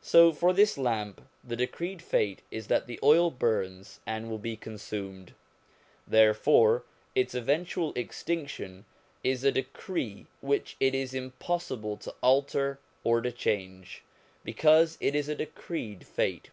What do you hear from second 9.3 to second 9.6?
a